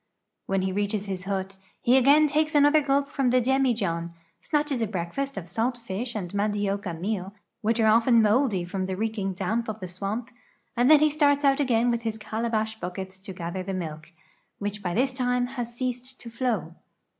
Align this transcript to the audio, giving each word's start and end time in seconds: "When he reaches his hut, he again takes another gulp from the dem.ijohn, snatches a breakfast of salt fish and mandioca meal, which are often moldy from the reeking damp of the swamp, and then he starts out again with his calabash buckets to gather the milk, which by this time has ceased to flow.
"When 0.47 0.63
he 0.63 0.71
reaches 0.71 1.05
his 1.05 1.25
hut, 1.25 1.57
he 1.79 1.95
again 1.95 2.25
takes 2.25 2.55
another 2.55 2.81
gulp 2.81 3.09
from 3.11 3.29
the 3.29 3.39
dem.ijohn, 3.39 4.13
snatches 4.41 4.81
a 4.81 4.87
breakfast 4.87 5.37
of 5.37 5.47
salt 5.47 5.77
fish 5.77 6.15
and 6.15 6.33
mandioca 6.33 6.99
meal, 6.99 7.35
which 7.61 7.79
are 7.79 7.85
often 7.85 8.19
moldy 8.19 8.65
from 8.65 8.87
the 8.87 8.95
reeking 8.97 9.33
damp 9.35 9.69
of 9.69 9.79
the 9.79 9.87
swamp, 9.87 10.31
and 10.75 10.89
then 10.89 11.01
he 11.01 11.11
starts 11.11 11.45
out 11.45 11.59
again 11.59 11.91
with 11.91 12.01
his 12.01 12.17
calabash 12.17 12.79
buckets 12.79 13.19
to 13.19 13.31
gather 13.31 13.61
the 13.61 13.75
milk, 13.75 14.11
which 14.57 14.81
by 14.81 14.95
this 14.95 15.13
time 15.13 15.45
has 15.45 15.75
ceased 15.75 16.19
to 16.19 16.31
flow. 16.31 16.73